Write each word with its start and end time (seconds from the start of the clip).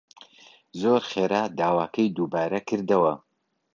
زۆر 0.81 1.01
خێرا 1.11 1.43
داواکەی 1.59 2.13
دووبارە 2.15 2.59
کردەوە 2.67 3.13